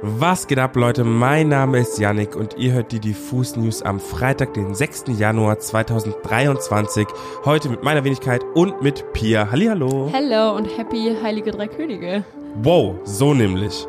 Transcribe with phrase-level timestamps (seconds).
[0.00, 1.02] Was geht ab, Leute?
[1.02, 5.06] Mein Name ist Yannick und ihr hört die Diffus News am Freitag, den 6.
[5.18, 7.08] Januar 2023.
[7.44, 9.50] Heute mit meiner Wenigkeit und mit Pia.
[9.50, 10.08] Hallihallo.
[10.12, 12.24] Hello und happy Heilige Drei Könige.
[12.62, 13.88] Wow, so nämlich.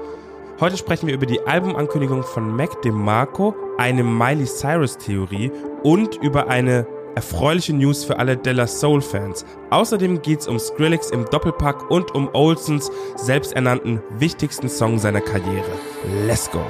[0.59, 5.51] Heute sprechen wir über die Albumankündigung von Mac DeMarco, eine Miley Cyrus Theorie
[5.83, 9.45] und über eine erfreuliche News für alle Della Soul Fans.
[9.69, 15.71] Außerdem geht's um Skrillex im Doppelpack und um Olsons selbsternannten wichtigsten Song seiner Karriere.
[16.25, 16.61] Let's go!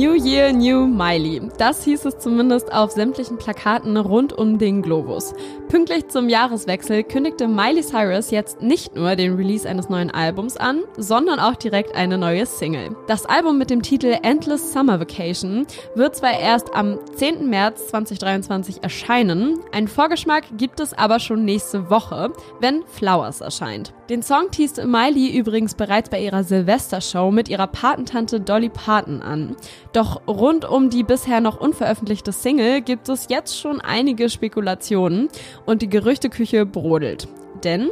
[0.00, 1.42] New Year, New Miley.
[1.58, 5.34] Das hieß es zumindest auf sämtlichen Plakaten rund um den Globus.
[5.68, 10.84] Pünktlich zum Jahreswechsel kündigte Miley Cyrus jetzt nicht nur den Release eines neuen Albums an,
[10.96, 12.96] sondern auch direkt eine neue Single.
[13.08, 17.50] Das Album mit dem Titel Endless Summer Vacation wird zwar erst am 10.
[17.50, 23.92] März 2023 erscheinen, einen Vorgeschmack gibt es aber schon nächste Woche, wenn Flowers erscheint.
[24.10, 29.54] Den Song teaste Miley übrigens bereits bei ihrer Silvestershow mit ihrer Patentante Dolly Parton an.
[29.92, 35.28] Doch rund um die bisher noch unveröffentlichte Single gibt es jetzt schon einige Spekulationen
[35.64, 37.28] und die Gerüchteküche brodelt.
[37.62, 37.90] Denn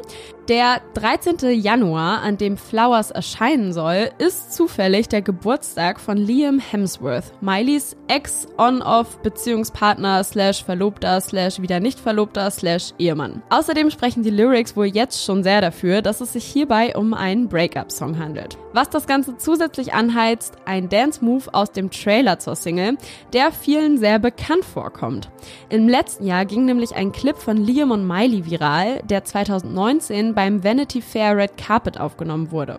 [0.49, 1.61] der 13.
[1.61, 10.25] Januar, an dem Flowers erscheinen soll, ist zufällig der Geburtstag von Liam Hemsworth, Mileys Ex-On-Off-Beziehungspartner
[10.25, 13.43] slash Verlobter slash wieder nicht Verlobter slash Ehemann.
[13.51, 17.49] Außerdem sprechen die Lyrics wohl jetzt schon sehr dafür, dass es sich hierbei um einen
[17.49, 18.57] Breakup-Song handelt.
[18.73, 22.97] Was das Ganze zusätzlich anheizt, ein Dance-Move aus dem Trailer zur Single,
[23.35, 25.29] der vielen sehr bekannt vorkommt.
[25.69, 30.63] Im letzten Jahr ging nämlich ein Clip von Liam und Miley viral, der 2019 beim
[30.63, 32.79] Vanity Fair Red Carpet aufgenommen wurde.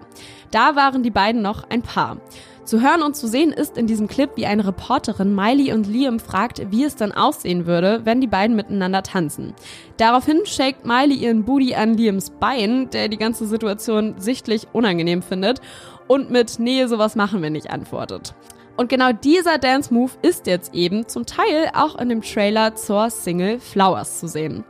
[0.49, 2.15] Da waren die beiden noch ein Paar.
[2.63, 6.21] Zu hören und zu sehen ist in diesem Clip, wie eine Reporterin Miley und Liam
[6.21, 9.55] fragt, wie es dann aussehen würde, wenn die beiden miteinander tanzen.
[9.97, 15.59] Daraufhin shakt Miley ihren Booty an Liams Bein, der die ganze Situation sichtlich unangenehm findet
[16.07, 18.35] und mit Nee, sowas machen wir nicht antwortet.
[18.77, 23.09] Und genau dieser Dance Move ist jetzt eben zum Teil auch in dem Trailer zur
[23.09, 24.63] Single Flowers zu sehen.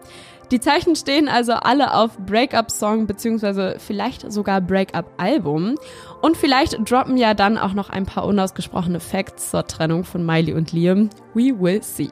[0.52, 5.76] Die Zeichen stehen also alle auf Breakup-Song beziehungsweise vielleicht sogar Breakup-Album.
[6.22, 10.54] Und vielleicht droppen ja dann auch noch ein paar unausgesprochene Facts zur Trennung von Miley
[10.54, 11.12] und Liam.
[11.36, 12.10] We will see.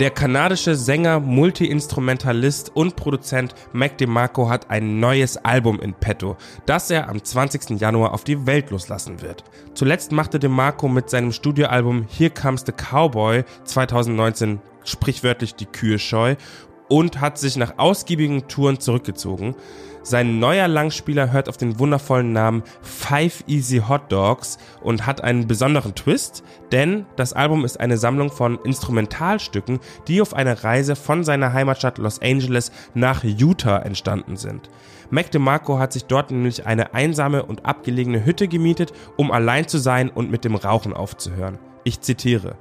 [0.00, 6.90] Der kanadische Sänger, Multiinstrumentalist und Produzent Mac DeMarco hat ein neues Album in petto, das
[6.90, 7.80] er am 20.
[7.80, 9.42] Januar auf die Welt loslassen wird.
[9.74, 16.36] Zuletzt machte DeMarco mit seinem Studioalbum Here Comes the Cowboy 2019 sprichwörtlich die Kühe scheu
[16.88, 19.54] und hat sich nach ausgiebigen Touren zurückgezogen.
[20.02, 25.46] Sein neuer Langspieler hört auf den wundervollen Namen Five Easy Hot Dogs und hat einen
[25.46, 31.24] besonderen Twist, denn das Album ist eine Sammlung von Instrumentalstücken, die auf einer Reise von
[31.24, 34.70] seiner Heimatstadt Los Angeles nach Utah entstanden sind.
[35.10, 39.78] Mac DeMarco hat sich dort nämlich eine einsame und abgelegene Hütte gemietet, um allein zu
[39.78, 41.58] sein und mit dem Rauchen aufzuhören.
[41.84, 42.56] Ich zitiere.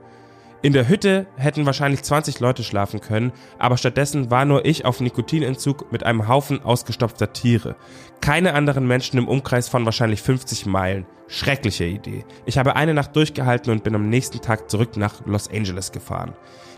[0.68, 5.00] In der Hütte hätten wahrscheinlich 20 Leute schlafen können, aber stattdessen war nur ich auf
[5.00, 7.78] Nikotinentzug mit einem Haufen ausgestopfter Tiere.
[8.20, 11.06] Keine anderen Menschen im Umkreis von wahrscheinlich 50 Meilen.
[11.30, 12.26] Schreckliche Idee.
[12.46, 16.34] Ich habe eine Nacht durchgehalten und bin am nächsten Tag zurück nach Los Angeles gefahren.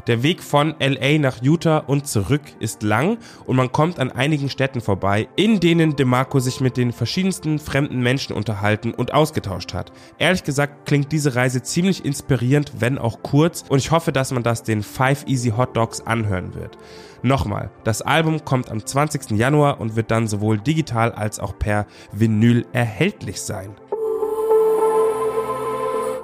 [0.07, 4.49] Der Weg von LA nach Utah und zurück ist lang und man kommt an einigen
[4.49, 9.91] Städten vorbei, in denen DeMarco sich mit den verschiedensten fremden Menschen unterhalten und ausgetauscht hat.
[10.17, 14.43] Ehrlich gesagt klingt diese Reise ziemlich inspirierend, wenn auch kurz und ich hoffe, dass man
[14.43, 16.77] das den Five Easy Hot Dogs anhören wird.
[17.21, 19.31] Nochmal, das Album kommt am 20.
[19.31, 23.75] Januar und wird dann sowohl digital als auch per Vinyl erhältlich sein.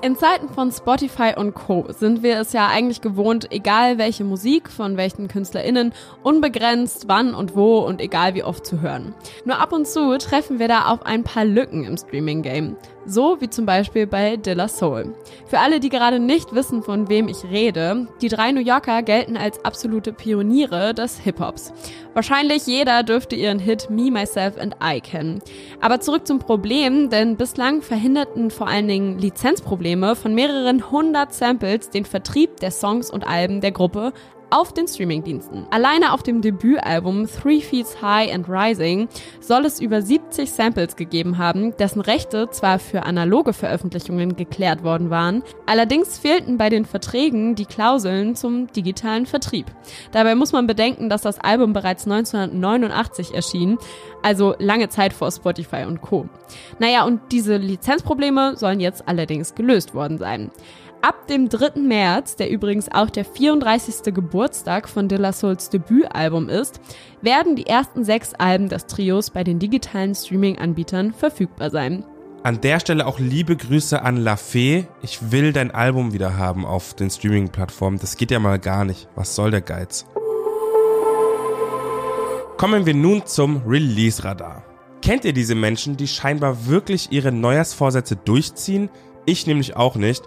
[0.05, 1.87] In Zeiten von Spotify und Co.
[1.89, 7.55] sind wir es ja eigentlich gewohnt, egal welche Musik von welchen KünstlerInnen, unbegrenzt wann und
[7.55, 9.15] wo und egal wie oft zu hören.
[9.45, 12.77] Nur ab und zu treffen wir da auf ein paar Lücken im Streaming-Game.
[13.07, 15.15] So wie zum Beispiel bei Dilla Soul.
[15.47, 19.37] Für alle, die gerade nicht wissen, von wem ich rede, die drei New Yorker gelten
[19.37, 21.71] als absolute Pioniere des Hip-Hops.
[22.13, 25.39] Wahrscheinlich jeder dürfte ihren Hit Me, Myself and I kennen.
[25.81, 31.89] Aber zurück zum Problem, denn bislang verhinderten vor allen Dingen Lizenzprobleme von mehreren hundert Samples
[31.89, 34.13] den Vertrieb der Songs und Alben der Gruppe
[34.55, 35.67] auf den Streamingdiensten.
[35.69, 39.09] Alleine auf dem Debütalbum Three Feet High and Rising
[39.41, 45.09] soll es über 70 Samples gegeben haben, dessen Rechte zwar für analoge Veröffentlichungen geklärt worden
[45.09, 49.65] waren, allerdings fehlten bei den Verträgen die Klauseln zum digitalen Vertrieb.
[50.13, 53.77] Dabei muss man bedenken, dass das Album bereits 1989 erschien,
[54.23, 56.29] also lange Zeit vor Spotify und Co.
[56.79, 60.49] Naja, und diese Lizenzprobleme sollen jetzt allerdings gelöst worden sein.
[61.05, 61.81] Ab dem 3.
[61.81, 64.11] März, der übrigens auch der 34.
[64.11, 66.81] Geburtstag von De La Souls Debütalbum ist,
[67.21, 72.03] werden die ersten sechs Alben des Trios bei den digitalen Streaming-Anbietern verfügbar sein.
[72.41, 74.87] An der Stelle auch liebe Grüße an La Fee.
[75.03, 77.99] Ich will dein Album wieder haben auf den Streaming-Plattformen.
[77.99, 79.07] Das geht ja mal gar nicht.
[79.13, 80.07] Was soll der Geiz?
[82.57, 84.63] Kommen wir nun zum Release-Radar.
[85.03, 88.89] Kennt ihr diese Menschen, die scheinbar wirklich ihre Neujahrsvorsätze durchziehen?
[89.27, 90.23] Ich nämlich auch nicht.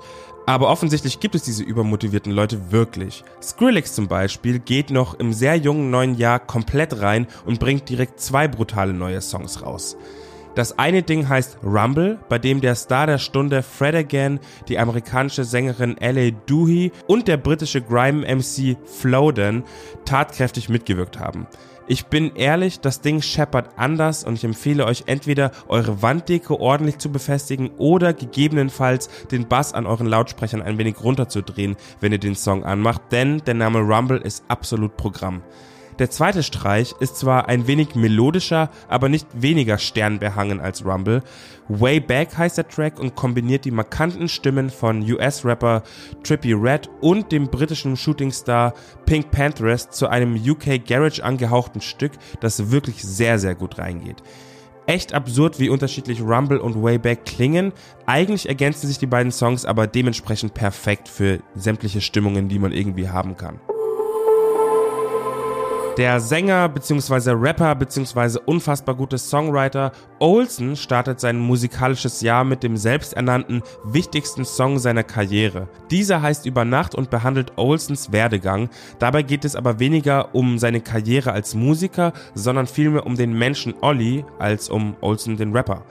[0.48, 3.22] Aber offensichtlich gibt es diese übermotivierten Leute wirklich.
[3.42, 8.18] Skrillex zum Beispiel geht noch im sehr jungen neuen Jahr komplett rein und bringt direkt
[8.18, 9.98] zwei brutale neue Songs raus.
[10.54, 15.44] Das eine Ding heißt Rumble, bei dem der Star der Stunde Fred Again, die amerikanische
[15.44, 16.30] Sängerin L.A.
[16.46, 19.64] Doohy und der britische Grime-MC Flowden
[20.06, 21.46] tatkräftig mitgewirkt haben.
[21.90, 26.98] Ich bin ehrlich, das Ding scheppert anders und ich empfehle euch entweder eure Wanddecke ordentlich
[26.98, 32.34] zu befestigen oder gegebenenfalls den Bass an euren Lautsprechern ein wenig runterzudrehen, wenn ihr den
[32.34, 35.40] Song anmacht, denn der Name Rumble ist absolut Programm.
[35.98, 41.24] Der zweite Streich ist zwar ein wenig melodischer, aber nicht weniger sternbehangen als Rumble.
[41.68, 45.82] Way Back heißt der Track und kombiniert die markanten Stimmen von US-Rapper
[46.22, 48.74] Trippy Red und dem britischen Shootingstar
[49.06, 54.22] Pink Panthers zu einem UK Garage angehauchten Stück, das wirklich sehr, sehr gut reingeht
[54.86, 57.74] echt absurd, wie unterschiedlich Rumble und Wayback klingen.
[58.06, 63.10] Eigentlich ergänzen sich die beiden Songs aber dementsprechend perfekt für sämtliche Stimmungen, die man irgendwie
[63.10, 63.60] haben kann.
[65.98, 67.32] Der Sänger bzw.
[67.32, 68.38] Rapper bzw.
[68.46, 69.90] unfassbar gute Songwriter
[70.20, 75.66] Olsen startet sein musikalisches Jahr mit dem selbsternannten wichtigsten Song seiner Karriere.
[75.90, 78.70] Dieser heißt Über Nacht und behandelt Olsens Werdegang.
[79.00, 83.74] Dabei geht es aber weniger um seine Karriere als Musiker, sondern vielmehr um den Menschen
[83.80, 85.82] Olli als um Olsen den Rapper.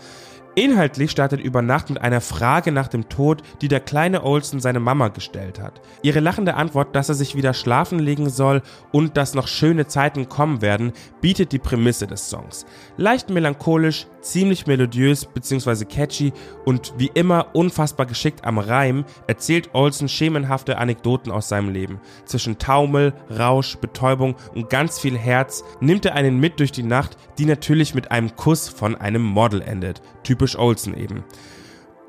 [0.57, 4.79] Inhaltlich startet über Nacht mit einer Frage nach dem Tod, die der kleine Olsen seine
[4.79, 5.81] Mama gestellt hat.
[6.01, 10.29] Ihre lachende Antwort, dass er sich wieder schlafen legen soll und dass noch schöne Zeiten
[10.29, 12.65] kommen werden, bietet die Prämisse des Songs.
[12.97, 15.85] Leicht melancholisch, ziemlich melodiös bzw.
[15.85, 16.33] catchy
[16.65, 21.99] und wie immer unfassbar geschickt am Reim, erzählt Olsen schemenhafte Anekdoten aus seinem Leben.
[22.25, 27.17] Zwischen Taumel, Rausch, Betäubung und ganz viel Herz nimmt er einen mit durch die Nacht,
[27.37, 30.01] die natürlich mit einem Kuss von einem Model endet.
[30.23, 31.23] Typisch Olsen eben.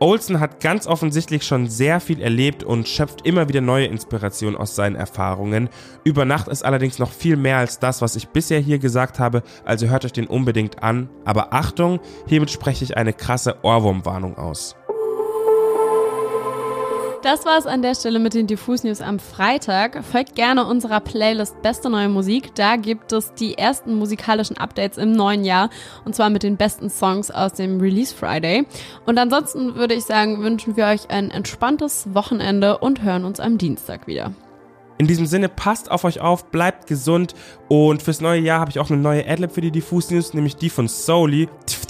[0.01, 4.77] Olsen hat ganz offensichtlich schon sehr viel erlebt und schöpft immer wieder neue Inspirationen aus
[4.77, 5.69] seinen Erfahrungen.
[6.05, 9.43] Über Nacht ist allerdings noch viel mehr als das, was ich bisher hier gesagt habe,
[9.65, 11.09] also hört euch den unbedingt an.
[11.25, 11.99] Aber Achtung,
[12.29, 14.77] hiermit spreche ich eine krasse Ohrwurmwarnung aus.
[17.31, 20.03] Das war es an der Stelle mit den Diffus News am Freitag.
[20.03, 22.55] Folgt gerne unserer Playlist Beste neue Musik.
[22.55, 25.69] Da gibt es die ersten musikalischen Updates im neuen Jahr
[26.07, 28.65] und zwar mit den besten Songs aus dem Release Friday.
[29.05, 33.59] Und ansonsten würde ich sagen, wünschen wir euch ein entspanntes Wochenende und hören uns am
[33.59, 34.33] Dienstag wieder.
[34.97, 37.35] In diesem Sinne, passt auf euch auf, bleibt gesund
[37.69, 40.57] und fürs neue Jahr habe ich auch eine neue Adlib für die Diffus News, nämlich
[40.57, 41.51] die von Soli.
[41.67, 41.88] Tf,